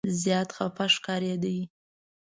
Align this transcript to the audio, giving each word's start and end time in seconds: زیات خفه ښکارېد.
زیات 0.21 0.49
خفه 0.57 0.85
ښکارېد. 0.93 1.43